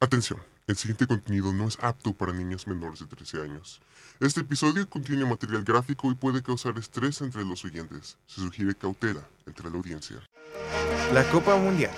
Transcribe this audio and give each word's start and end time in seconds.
Atención, 0.00 0.38
el 0.68 0.76
siguiente 0.76 1.08
contenido 1.08 1.52
no 1.52 1.66
es 1.66 1.76
apto 1.80 2.12
para 2.12 2.32
niños 2.32 2.68
menores 2.68 3.00
de 3.00 3.06
13 3.06 3.42
años. 3.42 3.80
Este 4.20 4.42
episodio 4.42 4.88
contiene 4.88 5.24
material 5.24 5.64
gráfico 5.64 6.12
y 6.12 6.14
puede 6.14 6.40
causar 6.40 6.78
estrés 6.78 7.20
entre 7.20 7.44
los 7.44 7.64
oyentes. 7.64 8.16
Se 8.28 8.40
sugiere 8.40 8.76
cautela 8.76 9.26
entre 9.44 9.68
la 9.68 9.76
audiencia. 9.76 10.18
La 11.12 11.28
Copa 11.30 11.56
Mundial, 11.56 11.90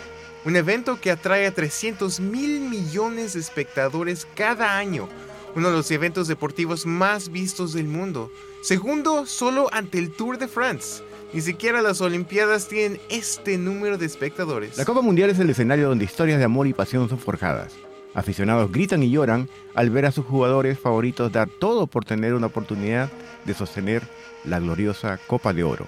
un 0.46 0.56
evento 0.56 0.98
que 0.98 1.10
atrae 1.10 1.46
a 1.46 1.54
300 1.54 2.20
mil 2.20 2.60
millones 2.60 3.34
de 3.34 3.40
espectadores 3.40 4.26
cada 4.34 4.78
año, 4.78 5.06
uno 5.54 5.68
de 5.68 5.76
los 5.76 5.90
eventos 5.90 6.26
deportivos 6.26 6.86
más 6.86 7.28
vistos 7.28 7.74
del 7.74 7.86
mundo, 7.86 8.32
segundo 8.62 9.26
solo 9.26 9.68
ante 9.74 9.98
el 9.98 10.10
Tour 10.16 10.38
de 10.38 10.48
France. 10.48 11.02
Ni 11.34 11.42
siquiera 11.42 11.82
las 11.82 12.00
Olimpiadas 12.00 12.66
tienen 12.66 12.98
este 13.10 13.58
número 13.58 13.98
de 13.98 14.06
espectadores. 14.06 14.78
La 14.78 14.86
Copa 14.86 15.02
Mundial 15.02 15.28
es 15.28 15.38
el 15.38 15.50
escenario 15.50 15.90
donde 15.90 16.06
historias 16.06 16.38
de 16.38 16.44
amor 16.44 16.66
y 16.66 16.72
pasión 16.72 17.06
son 17.06 17.18
forjadas. 17.18 17.74
Aficionados 18.14 18.72
gritan 18.72 19.02
y 19.02 19.10
lloran 19.10 19.48
al 19.74 19.90
ver 19.90 20.06
a 20.06 20.12
sus 20.12 20.26
jugadores 20.26 20.78
favoritos 20.78 21.30
dar 21.30 21.48
todo 21.48 21.86
por 21.86 22.04
tener 22.04 22.34
una 22.34 22.48
oportunidad 22.48 23.08
de 23.44 23.54
sostener 23.54 24.02
la 24.44 24.58
gloriosa 24.58 25.18
Copa 25.26 25.52
de 25.52 25.62
Oro. 25.62 25.86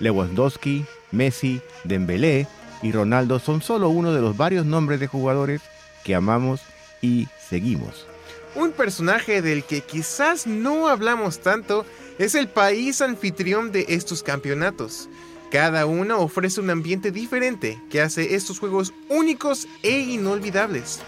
Lewandowski, 0.00 0.84
Messi, 1.12 1.60
Dembélé 1.84 2.48
y 2.82 2.90
Ronaldo 2.90 3.38
son 3.38 3.62
solo 3.62 3.88
uno 3.90 4.12
de 4.12 4.20
los 4.20 4.36
varios 4.36 4.66
nombres 4.66 4.98
de 4.98 5.06
jugadores 5.06 5.62
que 6.04 6.14
amamos 6.14 6.62
y 7.00 7.28
seguimos. 7.48 8.06
Un 8.54 8.72
personaje 8.72 9.40
del 9.40 9.64
que 9.64 9.80
quizás 9.80 10.46
no 10.46 10.88
hablamos 10.88 11.38
tanto 11.38 11.86
es 12.18 12.34
el 12.34 12.48
país 12.48 13.00
anfitrión 13.00 13.72
de 13.72 13.86
estos 13.88 14.22
campeonatos. 14.22 15.08
Cada 15.50 15.86
uno 15.86 16.18
ofrece 16.20 16.60
un 16.60 16.70
ambiente 16.70 17.12
diferente 17.12 17.80
que 17.90 18.00
hace 18.00 18.34
estos 18.34 18.58
juegos 18.58 18.92
únicos 19.08 19.68
e 19.82 20.00
inolvidables. 20.00 21.00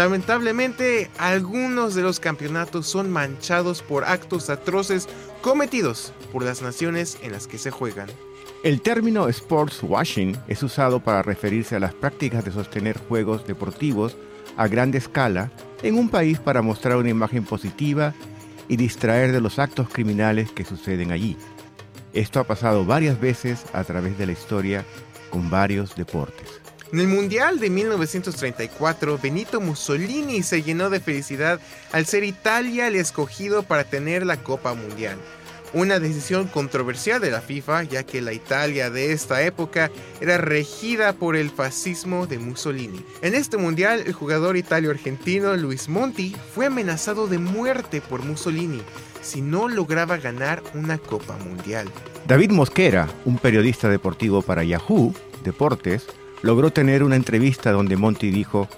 Lamentablemente, 0.00 1.10
algunos 1.18 1.94
de 1.94 2.00
los 2.00 2.20
campeonatos 2.20 2.86
son 2.86 3.10
manchados 3.10 3.82
por 3.82 4.04
actos 4.04 4.48
atroces 4.48 5.06
cometidos 5.42 6.14
por 6.32 6.42
las 6.42 6.62
naciones 6.62 7.18
en 7.20 7.32
las 7.32 7.46
que 7.46 7.58
se 7.58 7.70
juegan. 7.70 8.08
El 8.64 8.80
término 8.80 9.28
sports 9.28 9.82
washing 9.82 10.38
es 10.48 10.62
usado 10.62 11.00
para 11.00 11.22
referirse 11.22 11.76
a 11.76 11.80
las 11.80 11.92
prácticas 11.92 12.46
de 12.46 12.50
sostener 12.50 12.96
juegos 12.96 13.46
deportivos 13.46 14.16
a 14.56 14.68
gran 14.68 14.94
escala 14.94 15.50
en 15.82 15.98
un 15.98 16.08
país 16.08 16.38
para 16.38 16.62
mostrar 16.62 16.96
una 16.96 17.10
imagen 17.10 17.44
positiva 17.44 18.14
y 18.68 18.78
distraer 18.78 19.32
de 19.32 19.42
los 19.42 19.58
actos 19.58 19.90
criminales 19.90 20.50
que 20.50 20.64
suceden 20.64 21.12
allí. 21.12 21.36
Esto 22.14 22.40
ha 22.40 22.44
pasado 22.44 22.86
varias 22.86 23.20
veces 23.20 23.66
a 23.74 23.84
través 23.84 24.16
de 24.16 24.24
la 24.24 24.32
historia 24.32 24.82
con 25.28 25.50
varios 25.50 25.94
deportes. 25.94 26.59
En 26.92 26.98
el 26.98 27.06
Mundial 27.06 27.60
de 27.60 27.70
1934, 27.70 29.18
Benito 29.18 29.60
Mussolini 29.60 30.42
se 30.42 30.62
llenó 30.62 30.90
de 30.90 30.98
felicidad 30.98 31.60
al 31.92 32.06
ser 32.06 32.24
Italia 32.24 32.88
el 32.88 32.96
escogido 32.96 33.62
para 33.62 33.84
tener 33.84 34.26
la 34.26 34.42
Copa 34.42 34.74
Mundial 34.74 35.16
una 35.72 36.00
decisión 36.00 36.48
controversial 36.48 37.20
de 37.20 37.30
la 37.30 37.40
FIFA, 37.40 37.84
ya 37.84 38.02
que 38.02 38.20
la 38.20 38.32
Italia 38.32 38.90
de 38.90 39.12
esta 39.12 39.42
época 39.42 39.90
era 40.20 40.38
regida 40.38 41.12
por 41.12 41.36
el 41.36 41.50
fascismo 41.50 42.26
de 42.26 42.38
Mussolini. 42.38 43.04
En 43.22 43.34
este 43.34 43.56
mundial, 43.56 44.02
el 44.06 44.12
jugador 44.12 44.56
italio-argentino 44.56 45.56
Luis 45.56 45.88
Monti 45.88 46.34
fue 46.54 46.66
amenazado 46.66 47.26
de 47.26 47.38
muerte 47.38 48.00
por 48.00 48.24
Mussolini 48.24 48.82
si 49.22 49.42
no 49.42 49.68
lograba 49.68 50.16
ganar 50.16 50.62
una 50.74 50.98
Copa 50.98 51.36
Mundial. 51.36 51.88
David 52.26 52.50
Mosquera, 52.50 53.08
un 53.24 53.38
periodista 53.38 53.88
deportivo 53.88 54.42
para 54.42 54.64
Yahoo 54.64 55.14
Deportes, 55.44 56.06
logró 56.42 56.70
tener 56.70 57.02
una 57.02 57.16
entrevista 57.16 57.72
donde 57.72 57.96
Monti 57.96 58.30
dijo, 58.30 58.68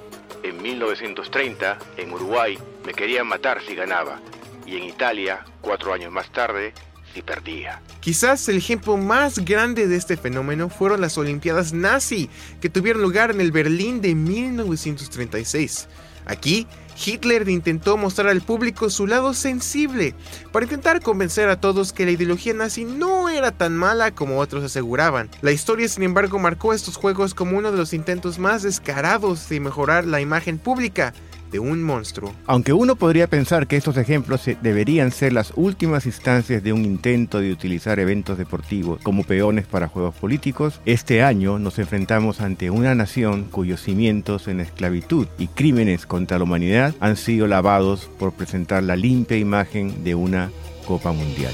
En 0.42 0.60
1930, 0.62 1.78
en 1.96 2.12
Uruguay, 2.12 2.58
me 2.84 2.94
querían 2.94 3.26
matar 3.26 3.60
si 3.66 3.74
ganaba 3.74 4.20
y 4.66 4.76
en 4.76 4.84
Italia, 4.84 5.44
cuatro 5.60 5.92
años 5.92 6.12
más 6.12 6.30
tarde, 6.30 6.72
si 7.12 7.22
perdía. 7.22 7.80
Quizás 8.00 8.48
el 8.48 8.56
ejemplo 8.56 8.96
más 8.96 9.44
grande 9.44 9.86
de 9.86 9.96
este 9.96 10.16
fenómeno 10.16 10.68
fueron 10.68 11.00
las 11.00 11.18
Olimpiadas 11.18 11.72
nazi 11.72 12.30
que 12.60 12.70
tuvieron 12.70 13.02
lugar 13.02 13.30
en 13.30 13.40
el 13.40 13.52
Berlín 13.52 14.00
de 14.00 14.14
1936. 14.14 15.88
Aquí, 16.26 16.66
Hitler 17.04 17.48
intentó 17.48 17.96
mostrar 17.96 18.28
al 18.28 18.42
público 18.42 18.90
su 18.90 19.06
lado 19.06 19.34
sensible, 19.34 20.14
para 20.52 20.64
intentar 20.64 21.00
convencer 21.00 21.48
a 21.48 21.60
todos 21.60 21.92
que 21.92 22.04
la 22.04 22.12
ideología 22.12 22.54
nazi 22.54 22.84
no 22.84 23.28
era 23.28 23.50
tan 23.50 23.76
mala 23.76 24.12
como 24.12 24.38
otros 24.38 24.62
aseguraban. 24.64 25.30
La 25.40 25.52
historia, 25.52 25.88
sin 25.88 26.02
embargo, 26.02 26.38
marcó 26.38 26.74
estos 26.74 26.96
juegos 26.96 27.34
como 27.34 27.58
uno 27.58 27.72
de 27.72 27.78
los 27.78 27.92
intentos 27.92 28.38
más 28.38 28.62
descarados 28.62 29.48
de 29.48 29.60
mejorar 29.60 30.06
la 30.06 30.20
imagen 30.20 30.58
pública 30.58 31.12
de 31.52 31.58
un 31.58 31.82
monstruo. 31.82 32.34
Aunque 32.46 32.72
uno 32.72 32.96
podría 32.96 33.28
pensar 33.28 33.66
que 33.66 33.76
estos 33.76 33.96
ejemplos 33.96 34.42
deberían 34.62 35.12
ser 35.12 35.32
las 35.32 35.52
últimas 35.54 36.06
instancias 36.06 36.62
de 36.62 36.72
un 36.72 36.84
intento 36.84 37.40
de 37.40 37.52
utilizar 37.52 38.00
eventos 38.00 38.38
deportivos 38.38 39.00
como 39.02 39.24
peones 39.24 39.66
para 39.66 39.88
juegos 39.88 40.14
políticos, 40.14 40.80
este 40.86 41.22
año 41.22 41.58
nos 41.58 41.78
enfrentamos 41.78 42.40
ante 42.40 42.70
una 42.70 42.94
nación 42.94 43.44
cuyos 43.50 43.82
cimientos 43.82 44.48
en 44.48 44.60
esclavitud 44.60 45.28
y 45.38 45.48
crímenes 45.48 46.06
contra 46.06 46.38
la 46.38 46.44
humanidad 46.44 46.94
han 47.00 47.16
sido 47.16 47.46
lavados 47.46 48.10
por 48.18 48.32
presentar 48.32 48.82
la 48.82 48.96
limpia 48.96 49.36
imagen 49.36 50.02
de 50.04 50.14
una 50.14 50.50
Copa 50.86 51.12
Mundial. 51.12 51.52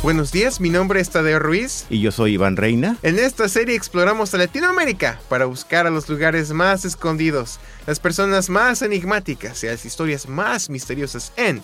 Buenos 0.00 0.30
días, 0.30 0.60
mi 0.60 0.70
nombre 0.70 1.00
es 1.00 1.10
Tadeo 1.10 1.40
Ruiz. 1.40 1.84
Y 1.90 2.00
yo 2.00 2.12
soy 2.12 2.34
Iván 2.34 2.56
Reina. 2.56 2.96
En 3.02 3.18
esta 3.18 3.48
serie 3.48 3.74
exploramos 3.74 4.32
a 4.32 4.38
Latinoamérica 4.38 5.20
para 5.28 5.46
buscar 5.46 5.88
a 5.88 5.90
los 5.90 6.08
lugares 6.08 6.52
más 6.52 6.84
escondidos, 6.84 7.58
las 7.84 7.98
personas 7.98 8.48
más 8.48 8.80
enigmáticas 8.82 9.64
y 9.64 9.66
las 9.66 9.84
historias 9.84 10.28
más 10.28 10.70
misteriosas 10.70 11.32
en 11.36 11.62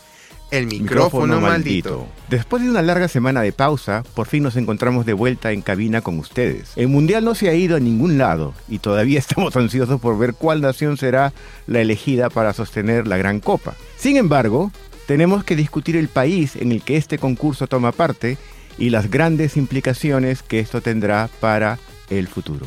El 0.50 0.66
micrófono, 0.66 1.40
maldito. 1.40 2.08
Después 2.28 2.64
de 2.64 2.70
una 2.70 2.82
larga 2.82 3.06
semana 3.06 3.40
de 3.40 3.52
pausa, 3.52 4.02
por 4.14 4.26
fin 4.26 4.42
nos 4.42 4.56
encontramos 4.56 5.06
de 5.06 5.12
vuelta 5.12 5.52
en 5.52 5.62
cabina 5.62 6.00
con 6.00 6.18
ustedes. 6.18 6.72
El 6.74 6.88
Mundial 6.88 7.24
no 7.24 7.36
se 7.36 7.48
ha 7.48 7.54
ido 7.54 7.76
a 7.76 7.80
ningún 7.80 8.18
lado 8.18 8.52
y 8.68 8.80
todavía 8.80 9.18
estamos 9.20 9.54
ansiosos 9.54 10.00
por 10.00 10.18
ver 10.18 10.34
cuál 10.34 10.60
nación 10.60 10.96
será 10.96 11.32
la 11.68 11.80
elegida 11.80 12.30
para 12.30 12.52
sostener 12.52 13.06
la 13.06 13.16
Gran 13.16 13.38
Copa. 13.38 13.74
Sin 13.96 14.16
embargo, 14.16 14.72
tenemos 15.06 15.44
que 15.44 15.56
discutir 15.56 15.96
el 15.96 16.08
país 16.08 16.56
en 16.56 16.72
el 16.72 16.82
que 16.82 16.96
este 16.96 17.18
concurso 17.18 17.66
toma 17.66 17.92
parte 17.92 18.38
y 18.78 18.90
las 18.90 19.10
grandes 19.10 19.56
implicaciones 19.56 20.42
que 20.42 20.60
esto 20.60 20.80
tendrá 20.80 21.28
para 21.40 21.78
el 22.10 22.28
futuro. 22.28 22.66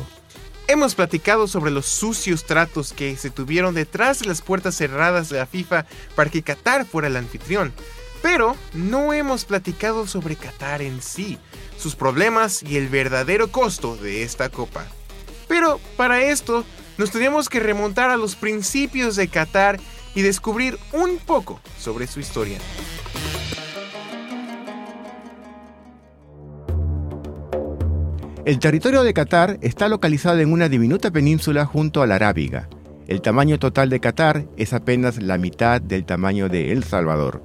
Hemos 0.66 0.94
platicado 0.94 1.48
sobre 1.48 1.70
los 1.70 1.86
sucios 1.86 2.44
tratos 2.44 2.92
que 2.92 3.16
se 3.16 3.30
tuvieron 3.30 3.74
detrás 3.74 4.20
de 4.20 4.26
las 4.26 4.42
puertas 4.42 4.74
cerradas 4.74 5.30
de 5.30 5.38
la 5.38 5.46
FIFA 5.46 5.86
para 6.14 6.30
que 6.30 6.42
Qatar 6.42 6.84
fuera 6.84 7.08
el 7.08 7.16
anfitrión, 7.16 7.72
pero 8.20 8.54
no 8.74 9.12
hemos 9.12 9.44
platicado 9.44 10.06
sobre 10.06 10.36
Qatar 10.36 10.82
en 10.82 11.00
sí, 11.00 11.38
sus 11.78 11.96
problemas 11.96 12.62
y 12.62 12.76
el 12.76 12.88
verdadero 12.88 13.50
costo 13.50 13.96
de 13.96 14.22
esta 14.22 14.50
copa. 14.50 14.86
Pero 15.48 15.80
para 15.96 16.22
esto 16.22 16.64
nos 16.98 17.10
tenemos 17.10 17.48
que 17.48 17.60
remontar 17.60 18.10
a 18.10 18.18
los 18.18 18.36
principios 18.36 19.16
de 19.16 19.28
Qatar 19.28 19.80
y 20.18 20.22
descubrir 20.22 20.76
un 20.92 21.18
poco 21.18 21.60
sobre 21.78 22.08
su 22.08 22.18
historia. 22.18 22.58
El 28.44 28.58
territorio 28.58 29.04
de 29.04 29.14
Qatar 29.14 29.60
está 29.62 29.88
localizado 29.88 30.40
en 30.40 30.52
una 30.52 30.68
diminuta 30.68 31.12
península 31.12 31.66
junto 31.66 32.02
a 32.02 32.08
la 32.08 32.16
Arábiga. 32.16 32.68
El 33.06 33.22
tamaño 33.22 33.60
total 33.60 33.90
de 33.90 34.00
Qatar 34.00 34.44
es 34.56 34.72
apenas 34.72 35.22
la 35.22 35.38
mitad 35.38 35.80
del 35.80 36.04
tamaño 36.04 36.48
de 36.48 36.72
El 36.72 36.82
Salvador. 36.82 37.44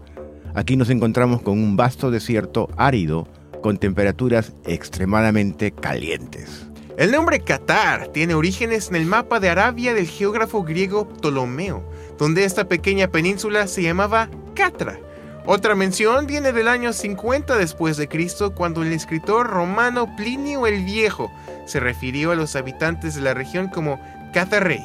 Aquí 0.55 0.75
nos 0.75 0.89
encontramos 0.89 1.43
con 1.43 1.59
un 1.59 1.77
vasto 1.77 2.09
desierto 2.09 2.69
árido 2.75 3.27
con 3.61 3.77
temperaturas 3.77 4.53
extremadamente 4.65 5.73
calientes. 5.73 6.65
El 6.95 7.11
nombre 7.11 7.39
Qatar 7.39 8.07
tiene 8.09 8.35
orígenes 8.35 8.89
en 8.89 8.95
el 8.95 9.05
mapa 9.07 9.39
de 9.39 9.49
Arabia 9.49 9.95
del 9.95 10.07
geógrafo 10.07 10.63
griego 10.63 11.07
Ptolomeo, 11.09 11.83
donde 12.17 12.45
esta 12.45 12.67
pequeña 12.67 13.07
península 13.07 13.67
se 13.67 13.83
llamaba 13.83 14.29
Catra. 14.55 14.99
Otra 15.45 15.75
mención 15.75 16.25
viene 16.25 16.53
del 16.53 16.69
año 16.69 16.93
50 16.93 17.57
después 17.57 17.97
de 17.97 18.07
Cristo, 18.07 18.55
cuando 18.55 18.81
el 18.81 18.93
escritor 18.93 19.47
romano 19.47 20.15
Plinio 20.15 20.67
el 20.67 20.85
Viejo 20.85 21.29
se 21.65 21.79
refirió 21.79 22.31
a 22.31 22.35
los 22.35 22.55
habitantes 22.55 23.15
de 23.15 23.21
la 23.21 23.33
región 23.33 23.67
como 23.67 23.99
Catarrei. 24.33 24.83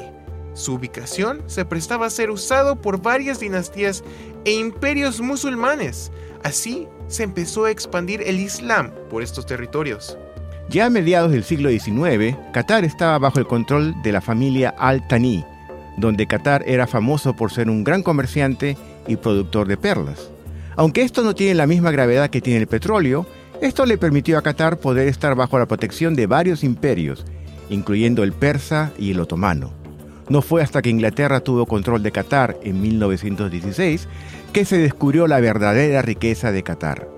Su 0.55 0.75
ubicación 0.75 1.43
se 1.47 1.65
prestaba 1.65 2.07
a 2.07 2.11
ser 2.11 2.31
usado 2.31 2.75
por 2.75 3.01
varias 3.01 3.39
dinastías 3.39 4.03
e 4.45 4.53
imperios 4.53 5.21
musulmanes. 5.21 6.11
Así 6.43 6.89
se 7.07 7.23
empezó 7.23 7.67
a 7.67 7.71
expandir 7.71 8.23
el 8.23 8.41
Islam 8.41 8.91
por 9.09 9.23
estos 9.23 9.47
territorios. 9.47 10.19
Ya 10.69 10.87
a 10.87 10.91
mediados 10.91 11.31
del 11.31 11.45
siglo 11.45 11.71
XIX, 11.71 12.37
Qatar 12.53 12.85
estaba 12.85 13.19
bajo 13.19 13.39
el 13.39 13.47
control 13.47 13.95
de 14.03 14.13
la 14.13 14.21
familia 14.21 14.75
Al-Thani, 14.77 15.45
donde 15.99 16.27
Qatar 16.27 16.65
era 16.67 16.87
famoso 16.87 17.35
por 17.35 17.51
ser 17.53 17.69
un 17.69 17.85
gran 17.85 18.03
comerciante 18.03 18.77
y 19.07 19.17
productor 19.17 19.69
de 19.69 19.77
perlas. 19.77 20.31
Aunque 20.77 21.03
esto 21.03 21.23
no 21.23 21.35
tiene 21.35 21.55
la 21.55 21.67
misma 21.67 21.91
gravedad 21.91 22.31
que 22.31 22.41
tiene 22.41 22.61
el 22.61 22.67
petróleo, 22.69 23.27
esto 23.61 23.85
le 23.85 23.99
permitió 23.99 24.39
a 24.39 24.43
Qatar 24.43 24.79
poder 24.79 25.09
estar 25.09 25.35
bajo 25.35 25.59
la 25.59 25.67
protección 25.67 26.15
de 26.15 26.27
varios 26.27 26.63
imperios, 26.63 27.27
incluyendo 27.69 28.23
el 28.23 28.33
persa 28.33 28.93
y 28.97 29.11
el 29.11 29.21
otomano. 29.21 29.73
No 30.29 30.43
fue 30.43 30.63
hasta 30.63 30.83
que 30.83 30.91
Inglaterra 30.91 31.41
tuvo 31.41 31.67
control 31.67 32.03
de 32.03 32.13
Qatar 32.13 32.57
en 32.63 32.81
1916 32.81 34.09
que 34.53 34.65
se 34.65 34.79
descubrió 34.79 35.27
la 35.27 35.41
verdadera 35.41 36.03
riqueza 36.03 36.53
de 36.53 36.63
Qatar, 36.63 37.09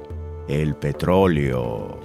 el 0.49 0.75
petróleo. 0.75 1.99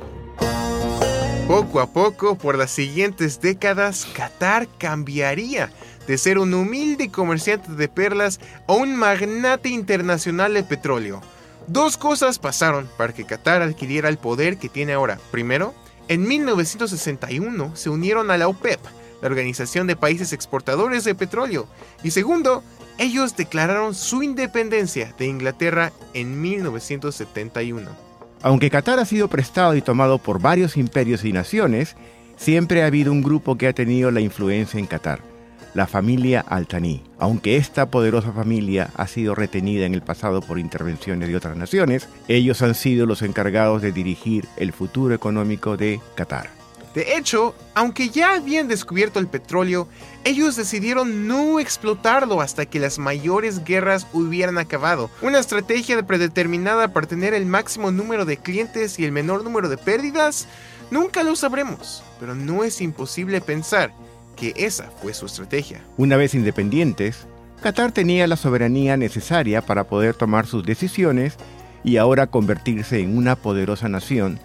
Poco 1.48 1.80
a 1.80 1.86
poco, 1.86 2.36
por 2.36 2.58
las 2.58 2.72
siguientes 2.72 3.40
décadas, 3.40 4.08
Qatar 4.16 4.68
cambiaría 4.80 5.70
de 6.08 6.18
ser 6.18 6.40
un 6.40 6.56
humilde 6.56 7.12
comerciante 7.12 7.72
de 7.72 7.88
perlas 7.88 8.40
a 8.68 8.74
un 8.74 8.96
magnate 8.96 9.70
internacional 9.70 10.56
de 10.56 10.64
petróleo. 10.64 11.22
Dos 11.68 11.98
cosas 11.98 12.40
pasaron 12.40 12.90
para 12.98 13.14
que 13.14 13.26
Qatar 13.26 13.62
adquiriera 13.62 14.10
el 14.10 14.18
poder 14.18 14.58
que 14.58 14.70
tiene 14.70 14.94
ahora. 14.94 15.20
Primero, 15.30 15.76
en 16.08 16.28
1961 16.28 17.76
se 17.76 17.92
unieron 17.92 18.32
a 18.32 18.38
la 18.38 18.48
OPEP, 18.48 18.80
la 19.22 19.28
Organización 19.28 19.86
de 19.86 19.96
Países 19.96 20.34
Exportadores 20.34 21.04
de 21.04 21.14
Petróleo. 21.14 21.68
Y 22.04 22.10
segundo, 22.10 22.64
ellos 22.98 23.38
declararon 23.38 23.94
su 23.94 24.24
independencia 24.24 25.14
de 25.20 25.28
Inglaterra 25.28 25.94
en 26.16 26.42
1971. 26.42 28.05
Aunque 28.46 28.70
Qatar 28.70 29.00
ha 29.00 29.06
sido 29.06 29.28
prestado 29.28 29.76
y 29.76 29.82
tomado 29.82 30.20
por 30.20 30.40
varios 30.40 30.78
imperios 30.78 31.26
y 31.26 31.34
naciones, 31.34 31.96
siempre 32.36 32.84
ha 32.84 32.86
habido 32.86 33.12
un 33.12 33.24
grupo 33.24 33.58
que 33.58 33.68
ha 33.68 33.74
tenido 33.74 34.12
la 34.12 34.22
influencia 34.22 34.80
en 34.80 34.86
Qatar 34.86 35.20
la 35.74 35.88
familia 35.88 36.40
Altaní. 36.48 37.02
Aunque 37.20 37.58
esta 37.58 37.90
poderosa 37.90 38.32
familia 38.32 38.92
ha 38.96 39.08
sido 39.08 39.36
retenida 39.36 39.86
en 39.86 39.94
el 39.94 40.02
pasado 40.02 40.42
por 40.42 40.58
intervenciones 40.58 41.28
de 41.28 41.36
otras 41.36 41.58
naciones, 41.58 42.08
ellos 42.30 42.62
han 42.62 42.76
sido 42.76 43.06
los 43.06 43.24
encargados 43.24 43.82
de 43.82 43.92
dirigir 43.92 44.46
el 44.56 44.72
futuro 44.72 45.14
económico 45.14 45.76
de 45.76 46.00
Qatar. 46.16 46.65
De 46.96 47.18
hecho, 47.18 47.54
aunque 47.74 48.10
ya 48.10 48.36
habían 48.36 48.70
descubierto 48.70 49.20
el 49.20 49.28
petróleo, 49.28 49.90
ellos 50.24 50.56
decidieron 50.56 51.28
no 51.28 51.60
explotarlo 51.60 52.40
hasta 52.40 52.66
que 52.66 52.80
las 52.80 53.00
mayores 53.00 53.66
guerras 53.66 54.08
hubieran 54.14 54.58
acabado. 54.58 55.10
Una 55.22 55.40
estrategia 55.40 56.02
predeterminada 56.08 56.94
para 56.94 57.06
tener 57.06 57.34
el 57.34 57.46
máximo 57.46 57.92
número 57.92 58.24
de 58.24 58.38
clientes 58.38 58.98
y 58.98 59.04
el 59.04 59.12
menor 59.12 59.44
número 59.44 59.68
de 59.68 59.78
pérdidas, 59.78 60.48
nunca 60.90 61.22
lo 61.24 61.36
sabremos, 61.36 62.02
pero 62.18 62.34
no 62.34 62.64
es 62.64 62.80
imposible 62.80 63.42
pensar 63.42 63.92
que 64.38 64.54
esa 64.56 64.90
fue 65.02 65.14
su 65.14 65.26
estrategia. 65.26 65.84
Una 65.98 66.16
vez 66.16 66.34
independientes, 66.34 67.28
Qatar 67.62 67.92
tenía 67.92 68.26
la 68.26 68.38
soberanía 68.38 68.96
necesaria 68.96 69.62
para 69.62 69.84
poder 69.84 70.16
tomar 70.16 70.48
sus 70.48 70.66
decisiones 70.66 71.36
y 71.84 71.98
ahora 71.98 72.28
convertirse 72.28 73.02
en 73.02 73.18
una 73.18 73.36
poderosa 73.36 73.90
nación 73.90 74.40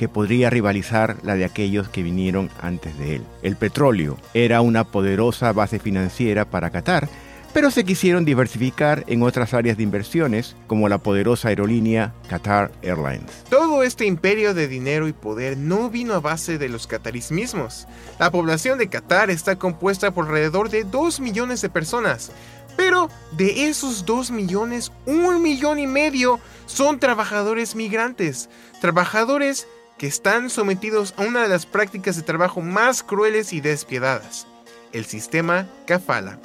que 0.00 0.08
podría 0.08 0.48
rivalizar 0.48 1.18
la 1.24 1.34
de 1.34 1.44
aquellos 1.44 1.90
que 1.90 2.02
vinieron 2.02 2.48
antes 2.62 2.96
de 2.96 3.16
él. 3.16 3.22
El 3.42 3.56
petróleo 3.56 4.16
era 4.32 4.62
una 4.62 4.84
poderosa 4.84 5.52
base 5.52 5.78
financiera 5.78 6.46
para 6.46 6.70
Qatar, 6.70 7.06
pero 7.52 7.70
se 7.70 7.84
quisieron 7.84 8.24
diversificar 8.24 9.04
en 9.08 9.22
otras 9.22 9.52
áreas 9.52 9.76
de 9.76 9.82
inversiones, 9.82 10.56
como 10.68 10.88
la 10.88 10.96
poderosa 10.96 11.48
aerolínea 11.48 12.14
Qatar 12.30 12.72
Airlines. 12.80 13.44
Todo 13.50 13.82
este 13.82 14.06
imperio 14.06 14.54
de 14.54 14.68
dinero 14.68 15.06
y 15.06 15.12
poder 15.12 15.58
no 15.58 15.90
vino 15.90 16.14
a 16.14 16.20
base 16.20 16.56
de 16.56 16.70
los 16.70 16.86
qatarís 16.86 17.30
mismos. 17.30 17.86
La 18.18 18.30
población 18.30 18.78
de 18.78 18.88
Qatar 18.88 19.28
está 19.28 19.56
compuesta 19.56 20.12
por 20.12 20.24
alrededor 20.24 20.70
de 20.70 20.84
2 20.84 21.20
millones 21.20 21.60
de 21.60 21.68
personas, 21.68 22.32
pero 22.74 23.10
de 23.32 23.68
esos 23.68 24.06
2 24.06 24.30
millones, 24.30 24.92
un 25.04 25.42
millón 25.42 25.78
y 25.78 25.86
medio 25.86 26.40
son 26.64 26.98
trabajadores 26.98 27.74
migrantes, 27.74 28.48
trabajadores 28.80 29.68
que 30.00 30.06
están 30.06 30.48
sometidos 30.48 31.12
a 31.18 31.24
una 31.24 31.42
de 31.42 31.48
las 31.50 31.66
prácticas 31.66 32.16
de 32.16 32.22
trabajo 32.22 32.62
más 32.62 33.02
crueles 33.02 33.52
y 33.52 33.60
despiadadas, 33.60 34.46
el 34.94 35.04
sistema 35.04 35.68
kafala. 35.86 36.40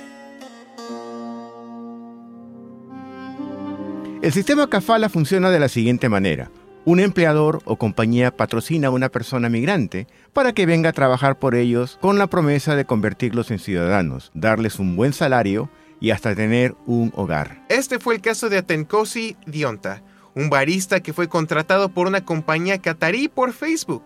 El 4.21 4.33
sistema 4.33 4.69
Kafala 4.69 5.07
funciona 5.07 5.51
de 5.51 5.59
la 5.61 5.69
siguiente 5.69 6.09
manera. 6.09 6.51
Un 6.83 6.99
empleador 6.99 7.61
o 7.63 7.77
compañía 7.77 8.35
patrocina 8.35 8.89
a 8.89 8.91
una 8.91 9.07
persona 9.07 9.47
migrante 9.47 10.07
para 10.33 10.51
que 10.51 10.65
venga 10.65 10.89
a 10.89 10.93
trabajar 10.93 11.39
por 11.39 11.55
ellos 11.55 11.97
con 12.01 12.17
la 12.17 12.27
promesa 12.27 12.75
de 12.75 12.83
convertirlos 12.83 13.51
en 13.51 13.59
ciudadanos, 13.59 14.31
darles 14.33 14.79
un 14.79 14.97
buen 14.97 15.13
salario 15.13 15.69
y 16.01 16.09
hasta 16.09 16.35
tener 16.35 16.75
un 16.85 17.13
hogar. 17.15 17.63
Este 17.69 17.99
fue 17.99 18.15
el 18.15 18.21
caso 18.21 18.49
de 18.49 18.57
Atenkosi 18.57 19.37
Dionta, 19.45 20.03
un 20.35 20.49
barista 20.49 20.99
que 20.99 21.13
fue 21.13 21.27
contratado 21.27 21.89
por 21.89 22.07
una 22.07 22.25
compañía 22.25 22.79
catarí 22.79 23.27
por 23.27 23.53
Facebook. 23.53 24.03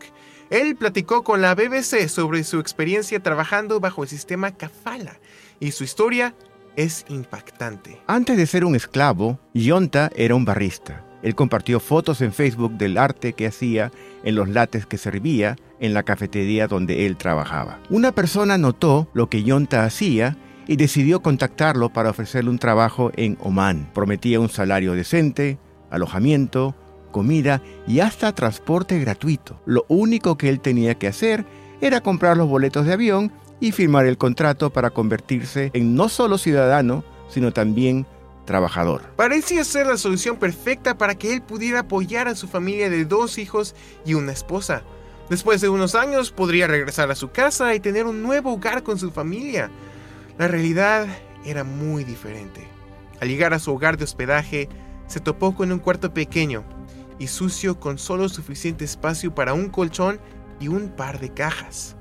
Él 0.49 0.75
platicó 0.75 1.23
con 1.23 1.41
la 1.41 1.53
BBC 1.53 2.07
sobre 2.07 2.43
su 2.43 2.59
experiencia 2.59 3.19
trabajando 3.19 3.79
bajo 3.79 4.03
el 4.03 4.09
sistema 4.09 4.51
Kafala 4.55 5.19
y 5.59 5.71
su 5.71 5.83
historia 5.83 6.33
es 6.75 7.05
impactante. 7.09 8.01
Antes 8.07 8.37
de 8.37 8.47
ser 8.47 8.65
un 8.65 8.75
esclavo, 8.75 9.39
Yonta 9.53 10.09
era 10.15 10.35
un 10.35 10.45
barrista. 10.45 11.05
Él 11.21 11.35
compartió 11.35 11.79
fotos 11.79 12.21
en 12.21 12.31
Facebook 12.31 12.77
del 12.77 12.97
arte 12.97 13.33
que 13.33 13.47
hacía 13.47 13.91
en 14.23 14.35
los 14.35 14.47
lates 14.47 14.85
que 14.85 14.97
servía 14.97 15.57
en 15.79 15.93
la 15.93 16.03
cafetería 16.03 16.67
donde 16.67 17.05
él 17.05 17.17
trabajaba. 17.17 17.79
Una 17.89 18.13
persona 18.13 18.57
notó 18.57 19.09
lo 19.13 19.29
que 19.29 19.43
Yonta 19.43 19.83
hacía 19.83 20.37
y 20.67 20.77
decidió 20.77 21.21
contactarlo 21.21 21.89
para 21.89 22.11
ofrecerle 22.11 22.49
un 22.49 22.59
trabajo 22.59 23.11
en 23.15 23.37
Oman. 23.41 23.89
Prometía 23.93 24.39
un 24.39 24.49
salario 24.49 24.93
decente, 24.93 25.57
alojamiento, 25.89 26.75
comida 27.11 27.61
y 27.87 27.99
hasta 27.99 28.33
transporte 28.33 28.99
gratuito. 28.99 29.59
Lo 29.65 29.85
único 29.87 30.37
que 30.37 30.49
él 30.49 30.59
tenía 30.59 30.95
que 30.95 31.07
hacer 31.07 31.45
era 31.81 32.01
comprar 32.01 32.37
los 32.37 32.47
boletos 32.47 32.85
de 32.85 32.93
avión 32.93 33.31
y 33.59 33.71
firmar 33.71 34.05
el 34.05 34.17
contrato 34.17 34.69
para 34.69 34.89
convertirse 34.89 35.71
en 35.73 35.95
no 35.95 36.09
solo 36.09 36.37
ciudadano, 36.37 37.03
sino 37.29 37.51
también 37.51 38.05
trabajador. 38.45 39.03
Parecía 39.15 39.63
ser 39.63 39.87
la 39.87 39.97
solución 39.97 40.37
perfecta 40.37 40.97
para 40.97 41.15
que 41.15 41.33
él 41.33 41.41
pudiera 41.41 41.81
apoyar 41.81 42.27
a 42.27 42.35
su 42.35 42.47
familia 42.47 42.89
de 42.89 43.05
dos 43.05 43.37
hijos 43.37 43.75
y 44.05 44.15
una 44.15 44.31
esposa. 44.31 44.81
Después 45.29 45.61
de 45.61 45.69
unos 45.69 45.93
años 45.93 46.31
podría 46.31 46.65
regresar 46.65 47.11
a 47.11 47.15
su 47.15 47.29
casa 47.29 47.75
y 47.75 47.79
tener 47.79 48.07
un 48.07 48.23
nuevo 48.23 48.51
hogar 48.53 48.81
con 48.81 48.97
su 48.97 49.11
familia. 49.11 49.69
La 50.39 50.47
realidad 50.47 51.05
era 51.45 51.63
muy 51.63 52.03
diferente. 52.03 52.67
Al 53.21 53.27
llegar 53.27 53.53
a 53.53 53.59
su 53.59 53.71
hogar 53.71 53.97
de 53.97 54.05
hospedaje, 54.05 54.69
se 55.09 55.19
topó 55.19 55.53
con 55.53 55.73
un 55.73 55.79
cuarto 55.79 56.13
pequeño 56.13 56.63
y 57.17 57.27
sucio 57.27 57.79
con 57.79 57.97
solo 57.97 58.29
suficiente 58.29 58.85
espacio 58.85 59.35
para 59.35 59.53
un 59.53 59.67
colchón 59.69 60.21
y 60.61 60.69
un 60.69 60.89
par 60.89 61.19
de 61.19 61.33
cajas. 61.33 61.97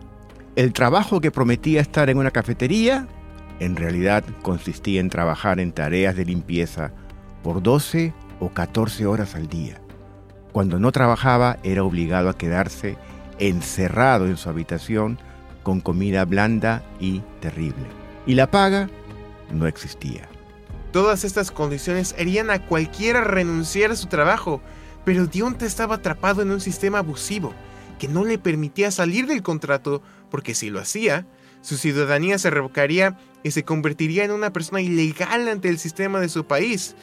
El 0.54 0.72
trabajo 0.72 1.20
que 1.20 1.30
prometía 1.30 1.80
estar 1.80 2.10
en 2.10 2.18
una 2.18 2.30
cafetería 2.30 3.08
en 3.60 3.74
realidad 3.74 4.24
consistía 4.42 5.00
en 5.00 5.10
trabajar 5.10 5.58
en 5.58 5.72
tareas 5.72 6.14
de 6.14 6.24
limpieza 6.24 6.92
por 7.42 7.62
12 7.62 8.12
o 8.40 8.50
14 8.50 9.06
horas 9.06 9.34
al 9.34 9.48
día. 9.48 9.80
Cuando 10.52 10.78
no 10.78 10.92
trabajaba 10.92 11.58
era 11.62 11.82
obligado 11.82 12.28
a 12.28 12.36
quedarse 12.36 12.96
encerrado 13.38 14.26
en 14.26 14.36
su 14.36 14.48
habitación 14.48 15.18
con 15.62 15.80
comida 15.80 16.24
blanda 16.24 16.82
y 17.00 17.20
terrible. 17.40 17.86
Y 18.26 18.34
la 18.34 18.50
paga 18.50 18.88
no 19.50 19.66
existía. 19.66 20.28
Todas 20.92 21.24
estas 21.24 21.50
condiciones 21.50 22.14
harían 22.18 22.50
a 22.50 22.64
cualquiera 22.64 23.22
renunciar 23.22 23.90
a 23.90 23.96
su 23.96 24.06
trabajo, 24.06 24.62
pero 25.04 25.26
Dionte 25.26 25.66
estaba 25.66 25.96
atrapado 25.96 26.42
en 26.42 26.50
un 26.50 26.60
sistema 26.60 26.98
abusivo 26.98 27.52
que 27.98 28.08
no 28.08 28.24
le 28.24 28.38
permitía 28.38 28.90
salir 28.90 29.26
del 29.26 29.42
contrato 29.42 30.02
porque 30.30 30.54
si 30.54 30.70
lo 30.70 30.80
hacía, 30.80 31.26
su 31.60 31.76
ciudadanía 31.76 32.38
se 32.38 32.50
revocaría 32.50 33.18
y 33.42 33.50
se 33.50 33.64
convertiría 33.64 34.24
en 34.24 34.30
una 34.30 34.52
persona 34.52 34.80
ilegal 34.80 35.48
ante 35.48 35.68
el 35.68 35.78
sistema 35.78 36.20
de 36.20 36.28
su 36.28 36.46
país. 36.46 36.94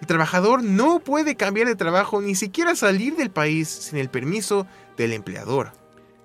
El 0.00 0.06
trabajador 0.06 0.62
no 0.62 1.00
puede 1.00 1.36
cambiar 1.36 1.68
de 1.68 1.76
trabajo 1.76 2.20
ni 2.20 2.34
siquiera 2.34 2.74
salir 2.74 3.16
del 3.16 3.30
país 3.30 3.68
sin 3.68 3.98
el 3.98 4.10
permiso 4.10 4.66
del 4.96 5.12
empleador. 5.12 5.72